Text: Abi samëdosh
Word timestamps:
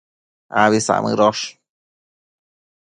Abi 0.61 0.79
samëdosh 0.87 1.43